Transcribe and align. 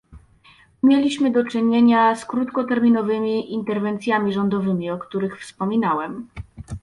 Mieliśmy 0.83 1.31
do 1.31 1.43
czynienia 1.45 2.15
z 2.15 2.25
krótkoterminowymi 2.25 3.53
interwencjami 3.53 4.33
rządowymi, 4.33 4.91
o 4.91 4.97
których 4.97 5.41
wspomniałem 5.41 6.27